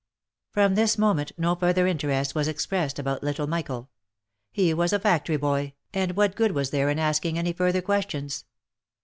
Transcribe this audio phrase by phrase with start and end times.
[0.49, 3.91] From this moment no further interest was expressed about little Michael.
[4.51, 8.45] He ivas a factory boy, and what good was there in asking any further questions